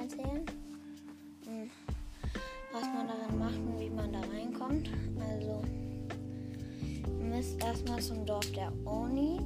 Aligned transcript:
erzählen. 0.00 0.46
Hm, 1.44 1.70
was 2.72 2.82
man 2.82 3.08
darin 3.08 3.38
macht 3.38 3.58
und 3.58 3.78
wie 3.78 3.90
man 3.90 4.12
da 4.12 4.20
reinkommt. 4.20 4.88
Also, 5.20 5.62
ihr 7.18 7.24
müsst 7.24 7.62
erstmal 7.62 8.00
zum 8.00 8.24
Dorf 8.24 8.50
der 8.52 8.72
Ornis. 8.84 9.42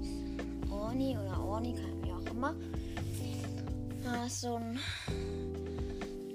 Orni 0.70 1.16
oder 1.16 1.42
Orni, 1.44 1.74
wie 2.02 2.12
auch 2.12 2.30
immer. 2.32 2.54
Da 4.02 4.26
ist. 4.26 4.46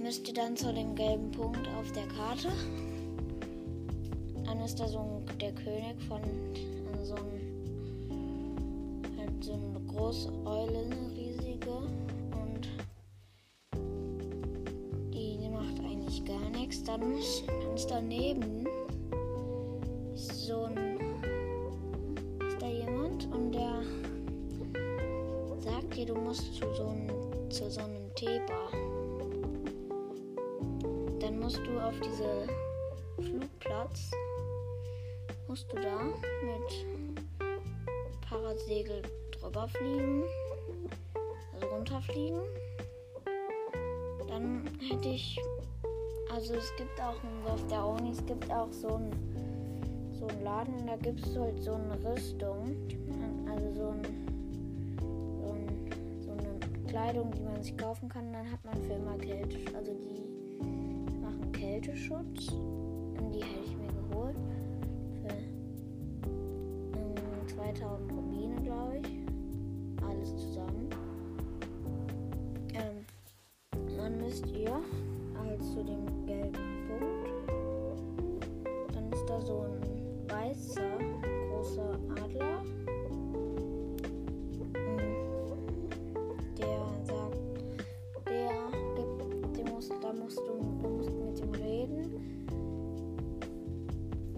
Müsst 0.01 0.27
ihr 0.27 0.33
dann 0.33 0.55
zu 0.55 0.73
dem 0.73 0.95
gelben 0.95 1.31
Punkt 1.31 1.67
auf 1.77 1.91
der 1.91 2.07
Karte. 2.07 2.51
Dann 4.45 4.59
ist 4.61 4.79
da 4.79 4.87
so 4.87 4.99
ein, 4.99 5.37
der 5.39 5.51
König 5.53 6.01
von 6.07 6.21
so 7.03 7.15
ein. 7.15 7.39
Halt 9.17 9.43
so 9.43 9.53
eine 9.53 9.79
große 9.87 10.31
riesige. 11.15 11.83
Nichts. 16.69 16.83
Dann 16.83 17.17
ist, 17.17 17.89
daneben 17.89 18.67
so 20.13 20.63
ein. 20.63 20.99
Ist 22.47 22.61
da 22.61 22.67
jemand 22.67 23.25
und 23.33 23.51
der 23.51 23.81
sagt 25.59 25.95
dir, 25.95 26.05
du 26.05 26.15
musst 26.15 26.55
zu 26.55 26.73
so 26.73 26.87
einem, 26.87 27.51
zu 27.51 27.69
so 27.69 27.81
einem 27.81 28.13
Teebar. 28.15 28.71
Dann 31.19 31.39
musst 31.39 31.57
du 31.57 31.79
auf 31.79 31.95
diese 31.99 32.47
Flugplatz, 33.17 34.11
musst 35.47 35.71
du 35.71 35.75
da 35.77 36.03
mit 36.43 36.85
Parasegel 38.21 39.01
drüber 39.31 39.67
fliegen, 39.67 40.23
also 41.53 41.67
runterfliegen. 41.67 42.41
Dann 44.27 44.69
hätte 44.87 45.09
ich, 45.09 45.39
also 46.33 46.53
es 46.55 46.73
gibt 46.77 46.99
auch 47.01 47.51
auf 47.51 47.67
der 47.67 47.85
Uni, 47.85 48.11
es 48.11 48.25
gibt 48.25 48.49
auch 48.51 48.71
so 48.71 48.95
ein 48.95 49.11
so 50.13 50.27
einen 50.27 50.43
Laden 50.43 50.73
und 50.75 50.87
da 50.87 50.97
gibt 50.97 51.25
es 51.25 51.37
halt 51.37 51.63
so 51.63 51.73
eine 51.73 51.95
Rüstung, 52.03 52.75
also 53.47 53.71
so 53.71 53.89
ein 53.89 54.29
Kleidung, 56.89 57.31
die 57.31 57.41
man 57.41 57.61
sich 57.61 57.77
kaufen 57.77 58.09
kann. 58.09 58.33
Dann 58.33 58.51
hat 58.51 58.65
man 58.65 58.73
für 58.83 58.93
immer 58.93 59.15
Kälte, 59.17 59.57
also 59.75 59.93
die 59.93 61.21
machen 61.21 61.51
Kälteschutz. 61.51 62.49
Und 62.51 63.31
die 63.31 63.43
hätte 63.43 63.63
ich 63.65 63.77
mir 63.77 63.87
geholt. 64.09 64.35
Für 65.21 65.35
ähm, 66.97 67.47
2000 67.47 68.11
Rubine, 68.11 68.55
glaube 68.63 68.88
ich. 68.88 68.88
Gibt, 89.89 90.03
der 90.03 90.13
muss, 90.13 90.35
da 90.35 90.53
musst 90.53 90.79
du, 90.83 90.87
musst 90.87 91.09
mit 91.11 91.39
ihm 91.39 91.53
reden. 91.61 92.45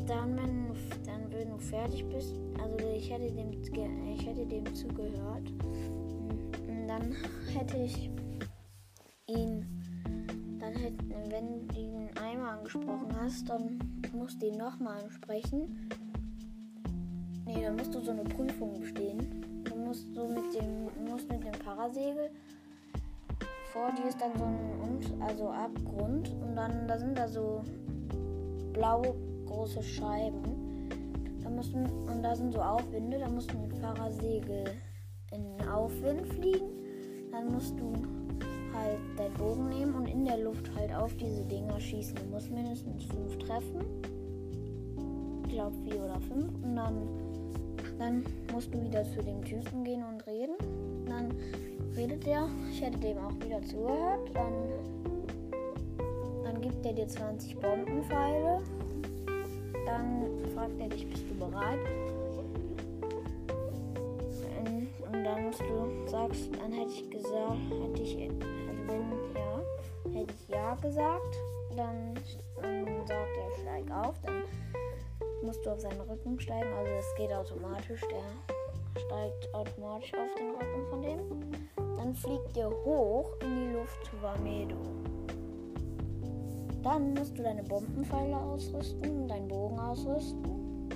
Dann, 0.08 0.38
wenn 0.38 0.68
du, 0.68 0.74
dann, 1.06 1.32
wenn 1.32 1.50
du 1.50 1.58
fertig 1.58 2.06
bist, 2.10 2.36
also 2.60 2.78
ich 2.96 3.12
hätte 3.12 3.32
dem, 3.32 3.52
ich 3.52 4.26
hätte 4.26 4.46
dem 4.46 4.74
zugehört. 4.74 5.52
Und 6.68 6.88
dann 6.88 7.16
hätte 7.54 7.78
ich 7.78 8.10
ihn, 9.28 9.66
dann 10.60 10.74
hätte, 10.74 11.04
wenn 11.30 11.68
du 11.68 11.80
ihn 11.80 12.10
einmal 12.22 12.58
angesprochen 12.58 13.16
hast, 13.20 13.50
dann 13.50 13.80
musst 14.14 14.42
du 14.42 14.48
ihn 14.48 14.58
nochmal 14.58 15.04
ansprechen. 15.04 15.90
Nee, 17.46 17.62
dann 17.62 17.76
musst 17.76 17.94
du 17.94 18.02
so 18.02 18.12
eine 18.12 18.24
Prüfung 18.24 18.80
bestehen 18.80 19.42
du 19.72 19.76
musst 19.76 20.14
so 20.14 20.28
mit 20.28 20.54
dem, 20.54 21.06
musst 21.10 21.30
mit 21.30 21.44
dem 21.44 21.52
Parasegel. 21.64 22.32
Vor 23.74 23.90
dir 23.92 24.10
ist 24.10 24.20
dann 24.20 24.38
so 24.38 24.44
ein 24.44 25.22
also 25.22 25.50
Abgrund 25.50 26.30
und 26.30 26.56
dann 26.56 26.88
da 26.88 26.98
sind 26.98 27.18
da 27.18 27.28
so 27.28 27.62
blaue 28.74 29.16
große 29.46 29.82
Scheiben. 29.82 30.90
Da 31.44 31.50
du, 31.50 31.78
und 32.12 32.24
da 32.24 32.36
sind 32.36 32.54
so 32.54 32.62
Aufwinde, 32.62 33.20
da 33.20 33.30
musst 33.30 33.52
du 33.54 33.58
mit 33.58 33.82
Parasegel 33.82 34.66
in 35.32 35.58
den 35.58 35.70
Aufwind 35.70 36.28
fliegen. 36.34 36.70
Dann 37.32 37.52
musst 37.52 37.80
du 37.80 37.94
halt 38.74 39.00
deinen 39.18 39.34
Bogen 39.36 39.70
nehmen 39.70 39.96
und 39.96 40.08
in 40.08 40.26
der 40.26 40.40
Luft 40.40 40.70
halt 40.76 40.94
auf 40.94 41.16
diese 41.16 41.44
Dinger 41.46 41.80
schießen. 41.80 42.16
Du 42.16 42.26
musst 42.26 42.52
mindestens 42.52 43.06
fünf 43.06 43.38
treffen. 43.38 43.86
Ich 45.46 45.54
glaube 45.54 45.76
vier 45.84 46.04
oder 46.04 46.20
fünf. 46.20 46.54
Und 46.64 46.76
dann 46.76 47.08
dann 48.02 48.24
musst 48.52 48.74
du 48.74 48.82
wieder 48.82 49.04
zu 49.04 49.22
dem 49.22 49.44
Typen 49.44 49.84
gehen 49.84 50.04
und 50.04 50.26
reden. 50.26 50.41
Redet 52.02 52.26
er. 52.26 52.50
Ich 52.72 52.82
hätte 52.82 52.98
dem 52.98 53.16
auch 53.20 53.46
wieder 53.46 53.62
zugehört. 53.62 54.32
Dann, 54.34 54.54
dann 56.44 56.60
gibt 56.60 56.84
er 56.84 56.94
dir 56.94 57.08
20 57.08 57.60
Bombenpfeile. 57.60 58.64
Dann 59.86 60.26
fragt 60.56 60.80
er 60.80 60.90
dich, 60.90 61.08
bist 61.08 61.26
du 61.30 61.36
bereit? 61.36 61.78
Und 65.12 65.24
dann 65.24 65.46
musst 65.46 65.62
du 65.62 66.08
sagst, 66.08 66.50
dann 66.60 66.72
hätte 66.72 66.92
ich 66.92 67.08
gesagt, 67.12 67.60
hätte 67.70 68.02
ich, 68.02 68.30
also 68.88 69.04
ja, 69.36 70.12
hätte 70.12 70.34
ich 70.34 70.50
ja 70.50 70.74
gesagt, 70.76 71.38
dann, 71.76 72.16
dann 72.62 73.06
sagt 73.06 73.38
er, 73.38 73.62
steig 73.62 73.92
auf, 73.92 74.16
dann 74.24 74.42
musst 75.44 75.64
du 75.64 75.70
auf 75.70 75.80
seinen 75.80 76.02
Rücken 76.02 76.40
steigen. 76.40 76.74
Also 76.74 76.92
es 76.94 77.16
geht 77.16 77.32
automatisch. 77.32 78.02
Der 78.02 79.02
steigt 79.02 79.54
automatisch 79.54 80.14
auf 80.16 80.34
den 80.40 80.50
Rücken 80.50 80.88
von 80.90 81.02
dem. 81.04 81.71
Dann 82.02 82.16
fliegt 82.16 82.58
ihr 82.58 82.68
hoch 82.68 83.30
in 83.44 83.56
die 83.56 83.74
Luft 83.74 84.06
zu 84.06 84.20
Vamedo. 84.24 84.76
Dann 86.82 87.14
musst 87.14 87.38
du 87.38 87.44
deine 87.44 87.62
Bombenpfeile 87.62 88.38
ausrüsten, 88.38 89.28
deinen 89.28 89.48
Bogen 89.48 89.80
ausrüsten. 89.80 90.90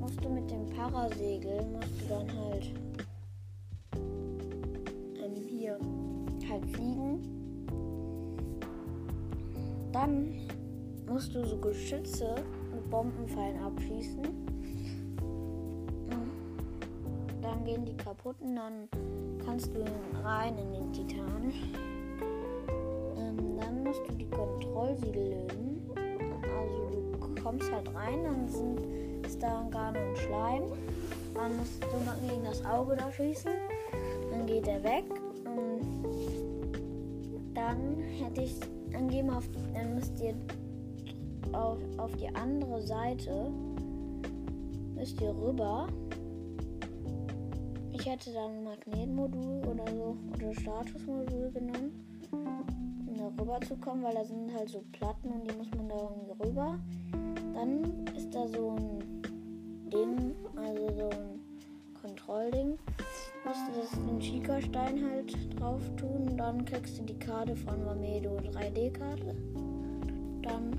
Musst 0.00 0.24
du 0.24 0.28
mit 0.28 0.50
dem 0.50 0.66
Parasegel, 0.70 1.64
musst 1.66 2.00
du 2.00 2.08
dann 2.08 2.26
halt 2.36 2.72
ähm, 5.22 5.36
hier 5.48 5.78
halt 6.50 6.66
fliegen. 6.66 7.20
Dann 9.92 10.34
musst 11.08 11.32
du 11.32 11.46
so 11.46 11.58
Geschütze 11.58 12.34
mit 12.74 12.90
Bombenpfeilen 12.90 13.60
abschießen. 13.60 14.24
Gehen 17.64 17.84
die 17.86 17.96
kaputt 17.96 18.36
und 18.40 18.56
dann 18.56 18.88
kannst 19.44 19.74
du 19.74 19.82
rein 20.22 20.58
in 20.58 20.72
den 20.72 20.92
Titan. 20.92 21.52
Ähm, 23.16 23.56
dann 23.58 23.84
musst 23.84 24.02
du 24.06 24.14
die 24.14 24.28
Kontrollsiegel 24.28 25.30
lösen. 25.30 25.80
Also 26.42 26.90
du 26.90 27.42
kommst 27.42 27.72
halt 27.72 27.94
rein, 27.94 28.22
dann 28.24 28.48
sind, 28.48 29.26
ist 29.26 29.42
da 29.42 29.66
gar 29.70 29.92
nur 29.92 30.14
Schleim. 30.16 30.64
Dann 31.34 31.56
musst 31.56 31.82
du 31.82 32.28
gegen 32.28 32.44
das 32.44 32.62
Auge 32.66 32.96
da 32.96 33.10
schießen. 33.10 33.52
Dann 34.30 34.46
geht 34.46 34.68
er 34.68 34.84
weg. 34.84 35.04
Und 35.46 36.24
dann 37.54 37.98
hätte 38.18 38.42
ich, 38.42 38.60
dann 38.92 39.08
gehen 39.08 39.28
wir 39.28 39.38
auf, 39.38 39.48
dann 39.72 39.94
müsst 39.94 40.20
ihr 40.20 40.34
auf, 41.52 41.78
auf 41.96 42.14
die 42.16 42.28
andere 42.34 42.82
Seite 42.82 43.50
müsst 44.94 45.20
ihr 45.20 45.34
rüber. 45.34 45.86
Ich 47.96 48.06
hätte 48.06 48.32
dann 48.32 48.64
Magnetmodul 48.64 49.62
oder 49.66 49.86
so 49.86 50.16
oder 50.34 50.52
Statusmodul 50.52 51.50
genommen, 51.52 52.18
um 52.32 53.16
da 53.16 53.26
rüber 53.40 53.60
zu 53.60 53.76
kommen, 53.76 54.02
weil 54.02 54.14
da 54.14 54.24
sind 54.24 54.52
halt 54.52 54.68
so 54.68 54.82
Platten 54.92 55.28
und 55.28 55.48
die 55.48 55.56
muss 55.56 55.70
man 55.76 55.88
da 55.88 55.94
irgendwie 55.94 56.44
rüber. 56.44 56.78
Dann 57.54 58.06
ist 58.16 58.34
da 58.34 58.46
so 58.48 58.70
ein 58.70 59.22
Ding, 59.90 60.34
also 60.56 60.88
so 60.98 61.08
ein 61.10 61.40
Kontrollding. 62.02 62.78
Musst 63.44 63.60
du 63.68 63.80
das 63.80 63.90
den 63.92 64.18
Chica-Stein 64.18 65.08
halt 65.08 65.60
drauf 65.60 65.82
tun, 65.96 66.36
dann 66.36 66.64
kriegst 66.64 66.98
du 66.98 67.04
die 67.04 67.18
Karte 67.18 67.54
von 67.54 67.84
Mamedo 67.84 68.36
3D-Karte. 68.38 69.36
Dann 70.42 70.74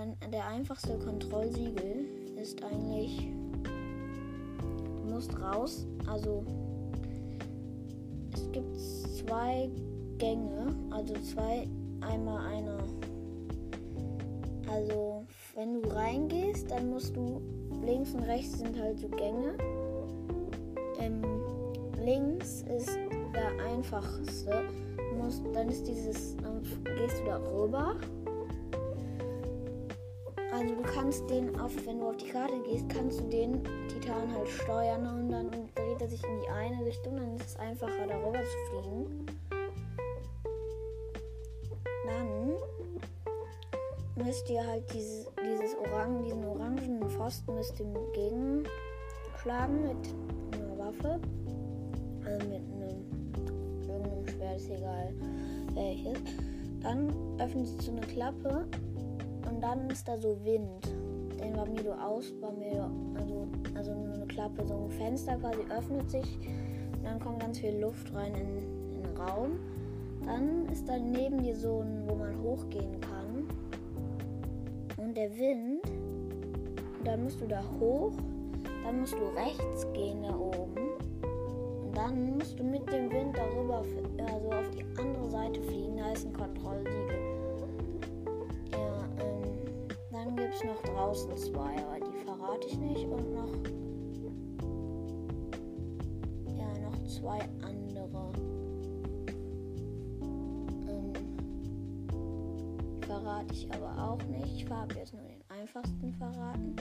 dann 0.00 0.30
der 0.30 0.46
einfachste 0.46 0.98
Kontrollsiegel 0.98 2.06
ist 2.40 2.62
eigentlich, 2.64 3.28
musst 5.20 5.38
raus, 5.38 5.86
also 6.06 6.42
es 8.32 8.50
gibt 8.52 8.74
zwei 8.78 9.68
Gänge, 10.16 10.74
also 10.90 11.12
zwei, 11.16 11.68
einmal 12.00 12.46
eine. 12.46 12.78
Also 14.72 15.26
wenn 15.54 15.74
du 15.74 15.88
reingehst, 15.90 16.70
dann 16.70 16.88
musst 16.88 17.14
du 17.14 17.42
links 17.84 18.14
und 18.14 18.22
rechts 18.22 18.60
sind 18.60 18.80
halt 18.80 18.98
so 18.98 19.08
Gänge. 19.08 19.58
Ähm, 20.98 21.22
links 22.02 22.64
ist 22.74 22.96
der 23.34 23.62
einfachste. 23.70 24.62
Musst, 25.18 25.42
dann 25.52 25.68
ist 25.68 25.86
dieses, 25.86 26.34
dann 26.38 26.62
gehst 26.96 27.20
du 27.20 27.26
da 27.26 27.36
rüber. 27.36 27.94
Also 30.52 30.74
du 30.74 30.82
kannst 30.82 31.28
den 31.30 31.58
auf, 31.58 31.72
wenn 31.86 32.00
du 32.00 32.08
auf 32.08 32.16
die 32.16 32.28
Karte 32.28 32.54
gehst, 32.64 32.88
kannst 32.88 33.20
du 33.20 33.24
den 33.24 33.39
Titan 34.20 34.34
halt 34.34 34.48
steuern 34.48 35.06
und 35.06 35.30
dann 35.30 35.50
dreht 35.50 36.00
er 36.00 36.08
sich 36.08 36.22
in 36.24 36.40
die 36.40 36.48
eine 36.48 36.84
Richtung, 36.84 37.16
dann 37.16 37.36
ist 37.36 37.46
es 37.46 37.56
einfacher 37.56 38.06
darüber 38.06 38.38
zu 38.38 38.82
fliegen. 38.82 39.26
Dann 42.06 42.52
müsst 44.24 44.50
ihr 44.50 44.66
halt 44.66 44.92
dieses, 44.92 45.26
dieses 45.42 45.76
Orangen, 45.78 46.22
diesen 46.24 46.44
orangenen 46.44 47.08
Pfosten 47.08 47.54
müsst 47.54 47.80
ihr 47.80 47.86
gegenschlagen 48.12 49.82
mit 49.82 50.60
einer 50.60 50.78
Waffe. 50.78 51.20
Also 52.24 52.48
mit 52.48 52.58
einem 52.58 53.04
irgendeinem 53.88 54.28
Schwert, 54.28 54.56
ist 54.56 54.70
egal 54.70 55.14
welches. 55.74 56.18
Dann 56.82 57.10
öffnet 57.38 57.66
sich 57.66 57.82
so 57.82 57.92
eine 57.92 58.00
Klappe 58.02 58.66
und 59.48 59.60
dann 59.62 59.88
ist 59.90 60.06
da 60.06 60.18
so 60.18 60.36
Wind. 60.44 60.92
Den 61.42 61.56
war 61.56 61.66
Milo 61.66 61.92
aus, 61.92 62.32
war 62.40 62.52
Milo, 62.52 62.90
also, 63.14 63.48
also 63.74 63.92
eine 63.92 64.26
Klappe, 64.26 64.66
so 64.66 64.74
ein 64.74 64.90
Fenster 64.90 65.36
quasi 65.36 65.60
öffnet 65.70 66.10
sich 66.10 66.38
dann 67.02 67.18
kommt 67.18 67.40
ganz 67.40 67.58
viel 67.58 67.78
Luft 67.80 68.12
rein 68.14 68.34
in, 68.34 68.94
in 68.94 69.02
den 69.02 69.16
Raum. 69.16 69.58
Dann 70.24 70.66
ist 70.66 70.88
da 70.88 70.98
neben 70.98 71.42
dir 71.42 71.56
so 71.56 71.80
ein, 71.80 72.04
wo 72.06 72.14
man 72.14 72.40
hochgehen 72.42 73.00
kann. 73.00 73.48
Und 74.96 75.16
der 75.16 75.30
Wind, 75.36 75.82
und 76.98 77.06
dann 77.06 77.24
musst 77.24 77.40
du 77.40 77.46
da 77.46 77.62
hoch, 77.80 78.12
dann 78.84 79.00
musst 79.00 79.14
du 79.14 79.24
rechts 79.34 79.86
gehen 79.94 80.22
da 80.22 80.36
oben. 80.36 80.88
Und 81.84 81.96
dann 81.96 82.36
musst 82.36 82.58
du 82.58 82.64
mit 82.64 82.86
dem 82.92 83.10
Wind 83.10 83.36
darüber, 83.36 83.78
also 83.78 84.50
auf 84.50 84.70
die 84.70 84.84
andere 85.00 85.30
Seite 85.30 85.62
fliegen. 85.62 85.96
Da 85.96 86.12
ist 86.12 86.26
ein 86.26 86.32
Kontrollsiegel. 86.32 87.19
Dann 90.30 90.36
gibt 90.36 90.54
es 90.54 90.64
noch 90.64 90.80
draußen 90.82 91.36
zwei, 91.36 91.76
aber 91.84 91.98
die 91.98 92.24
verrate 92.24 92.66
ich 92.68 92.78
nicht. 92.78 93.04
Und 93.06 93.34
noch, 93.34 93.52
ja, 96.56 96.78
noch 96.78 97.04
zwei 97.04 97.40
andere. 97.62 98.32
Ähm, 100.88 101.12
verrate 103.00 103.52
ich 103.54 103.68
aber 103.72 104.10
auch 104.10 104.22
nicht. 104.28 104.62
Ich 104.62 104.70
habe 104.70 104.94
jetzt 104.94 105.14
nur 105.14 105.22
den 105.22 105.42
einfachsten 105.48 106.12
verraten. 106.14 106.76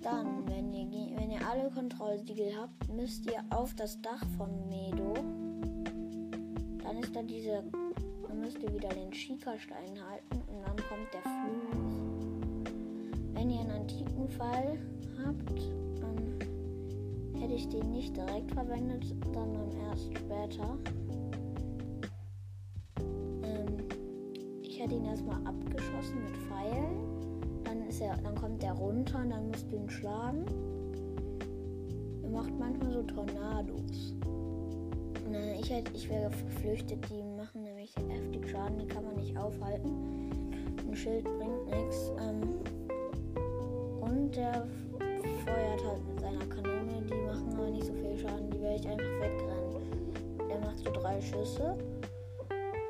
Dann, 0.00 0.46
wenn 0.46 0.72
ihr, 0.72 1.16
wenn 1.18 1.32
ihr 1.32 1.40
alle 1.48 1.68
Kontrollsiegel 1.70 2.52
habt, 2.56 2.88
müsst 2.94 3.26
ihr 3.26 3.44
auf 3.50 3.74
das 3.74 4.00
Dach 4.02 4.24
von 4.36 4.68
Medo. 4.68 5.14
Dann 6.84 6.98
ist 6.98 7.14
da 7.14 7.22
diese. 7.22 7.64
Dann 8.28 8.40
müsst 8.40 8.62
ihr 8.62 8.72
wieder 8.72 8.90
den 8.90 9.12
Schika-Stein 9.12 9.98
halten 10.06 10.42
und 10.48 10.62
dann 10.62 10.77
kommt 10.88 11.12
der 11.12 11.22
Fluch. 11.22 12.72
Wenn 13.34 13.50
ihr 13.50 13.60
einen 13.60 13.70
antiken 13.70 14.28
Fall 14.28 14.78
habt, 15.24 15.60
dann 16.00 17.40
hätte 17.40 17.54
ich 17.54 17.68
den 17.68 17.92
nicht 17.92 18.16
direkt 18.16 18.50
verwendet, 18.52 19.14
sondern 19.32 19.70
erst 19.88 20.16
später. 20.16 20.78
Ähm, 23.42 23.88
ich 24.62 24.80
hätte 24.80 24.94
ihn 24.94 25.04
erstmal 25.04 25.46
abgeschossen 25.46 26.22
mit 26.24 26.36
Pfeilen 26.36 27.08
ist 27.88 28.02
er, 28.02 28.16
dann 28.18 28.34
kommt 28.34 28.62
er 28.62 28.72
runter 28.72 29.18
und 29.22 29.30
dann 29.30 29.48
musst 29.48 29.70
du 29.70 29.76
ihn 29.76 29.88
schlagen. 29.88 30.44
Er 32.22 32.30
macht 32.30 32.52
manchmal 32.58 32.92
so 32.92 33.02
Tornados. 33.02 34.14
Dann, 35.24 35.34
ich, 35.60 35.72
halt, 35.72 35.90
ich 35.94 36.08
wäre 36.08 36.30
geflüchtet, 36.30 37.04
die 37.10 37.22
machen 37.36 37.62
nämlich 37.62 37.94
heftig 38.08 38.48
Schaden, 38.50 38.78
die 38.78 38.86
kann 38.86 39.04
man 39.04 39.16
nicht 39.16 39.36
aufhalten. 39.36 40.47
Ein 40.86 40.96
Schild 40.96 41.24
bringt 41.24 41.66
nichts. 41.66 42.12
Ähm, 42.20 42.60
und 44.00 44.36
der 44.36 44.66
feuert 45.44 45.84
halt 45.84 46.06
mit 46.08 46.20
seiner 46.20 46.46
Kanone, 46.46 47.02
die 47.02 47.14
machen 47.14 47.54
aber 47.54 47.70
nicht 47.70 47.86
so 47.86 47.92
viel 47.94 48.16
Schaden, 48.16 48.50
die 48.50 48.60
werde 48.60 48.76
ich 48.76 48.88
einfach 48.88 49.20
wegrennen. 49.20 50.48
Der 50.48 50.58
macht 50.60 50.78
so 50.78 50.90
drei 50.90 51.20
Schüsse. 51.20 51.76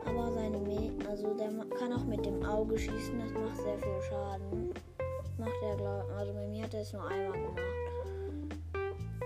Aber 0.04 0.32
seine 0.32 0.58
Me 0.58 0.92
also 1.08 1.34
der 1.34 1.48
kann 1.78 1.92
auch 1.92 2.04
mit 2.04 2.24
dem 2.24 2.42
Auge 2.44 2.78
schießen, 2.78 3.18
das 3.18 3.32
macht 3.32 3.56
sehr 3.56 3.78
viel 3.78 4.02
Schaden 4.08 4.72
macht 5.38 5.62
er, 5.62 5.76
glaub, 5.76 6.10
also 6.16 6.32
bei 6.32 6.46
mir 6.46 6.64
hat 6.64 6.74
er 6.74 6.80
es 6.80 6.92
nur 6.92 7.06
einmal 7.06 7.32
gemacht. 7.32 7.60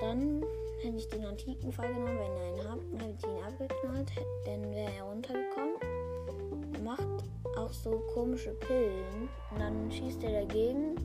Dann 0.00 0.42
hätte 0.82 0.96
ich 0.96 1.08
den 1.08 1.24
antiken 1.24 1.72
Fall 1.72 1.88
genommen, 1.88 2.18
wenn 2.18 2.36
ihr 2.36 2.42
einen 2.42 2.70
habt, 2.70 3.02
hätte 3.02 3.16
ich 3.18 3.24
ihn 3.24 3.42
abgeknallt, 3.44 4.12
dann 4.44 4.70
wäre 4.70 4.92
er 4.92 5.04
runtergekommen. 5.04 5.76
Er 6.74 6.80
macht 6.80 7.24
auch 7.56 7.72
so 7.72 8.02
komische 8.14 8.52
Pillen 8.54 9.28
und 9.50 9.60
dann 9.60 9.90
schießt 9.90 10.22
er 10.24 10.46
dagegen, 10.46 10.96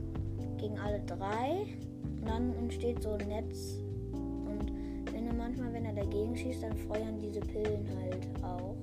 gegen 0.57 0.77
alle 0.79 0.99
drei 1.01 1.65
und 2.03 2.27
dann 2.27 2.55
entsteht 2.55 3.01
so 3.01 3.11
ein 3.11 3.27
Netz. 3.27 3.77
Und 4.13 4.71
wenn 5.11 5.27
er 5.27 5.33
manchmal, 5.33 5.73
wenn 5.73 5.85
er 5.85 5.93
dagegen 5.93 6.35
schießt, 6.35 6.63
dann 6.63 6.75
feuern 6.75 7.19
diese 7.19 7.41
Pillen 7.41 7.87
halt 8.01 8.27
auch 8.43 8.75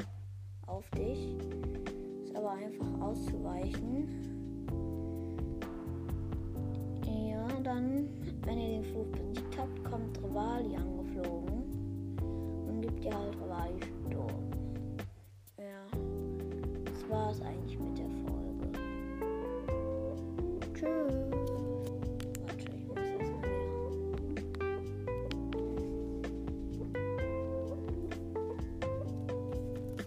auf 0.67 0.89
dich. 0.91 1.37
Ist 2.25 2.37
aber 2.37 2.53
einfach 2.53 3.01
auszuweichen. 3.01 4.35
dann, 7.65 8.09
wenn 8.45 8.59
ihr 8.59 8.69
den 8.69 8.85
Fluch 8.85 9.07
besiegt 9.07 9.59
habt, 9.59 9.85
kommt 9.85 10.19
Rivali 10.23 10.77
angeflogen 10.77 11.65
und 12.69 12.81
gibt 12.83 13.05
ihr 13.05 13.13
halt 13.13 13.35
Rivali 13.37 13.81
Sturm. 14.07 14.27
Ja, 14.27 14.27
das 14.27 14.44
war 17.15 17.31
es 17.31 17.41
eigentlich 17.43 17.79
mit 17.79 17.97
der 17.97 18.11
Folge. 18.27 18.73
Tschüss. 20.75 21.15
Warte, 22.41 22.71
muss 22.89 22.97
erstmal 22.99 23.43
wieder. 23.43 23.65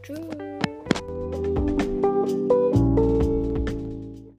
Tschüss. 0.04 0.47